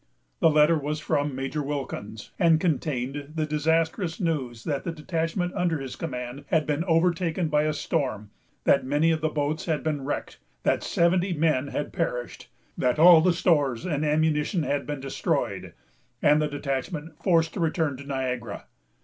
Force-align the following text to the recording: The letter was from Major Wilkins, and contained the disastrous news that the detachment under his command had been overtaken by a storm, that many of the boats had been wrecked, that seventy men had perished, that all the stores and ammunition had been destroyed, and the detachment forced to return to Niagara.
The 0.39 0.49
letter 0.49 0.79
was 0.79 0.99
from 0.99 1.35
Major 1.35 1.61
Wilkins, 1.61 2.31
and 2.39 2.59
contained 2.59 3.33
the 3.35 3.45
disastrous 3.45 4.19
news 4.19 4.63
that 4.63 4.83
the 4.83 4.91
detachment 4.91 5.53
under 5.53 5.77
his 5.77 5.95
command 5.95 6.43
had 6.47 6.65
been 6.65 6.83
overtaken 6.85 7.49
by 7.49 7.65
a 7.65 7.71
storm, 7.73 8.31
that 8.63 8.83
many 8.83 9.11
of 9.11 9.21
the 9.21 9.29
boats 9.29 9.65
had 9.65 9.83
been 9.83 10.03
wrecked, 10.03 10.39
that 10.63 10.81
seventy 10.81 11.33
men 11.33 11.67
had 11.67 11.93
perished, 11.93 12.49
that 12.75 12.97
all 12.97 13.21
the 13.21 13.31
stores 13.31 13.85
and 13.85 14.03
ammunition 14.03 14.63
had 14.63 14.87
been 14.87 15.01
destroyed, 15.01 15.73
and 16.19 16.41
the 16.41 16.47
detachment 16.47 17.19
forced 17.21 17.53
to 17.53 17.59
return 17.59 17.95
to 17.97 18.03
Niagara. 18.03 18.65